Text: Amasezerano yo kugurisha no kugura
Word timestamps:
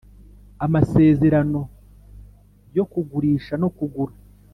Amasezerano 0.65 1.61
yo 2.77 2.83
kugurisha 2.91 3.53
no 3.61 3.69
kugura 3.77 4.13